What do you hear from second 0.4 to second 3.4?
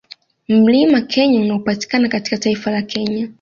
Mlima Kenya unaopatikana katika taifa la Kenya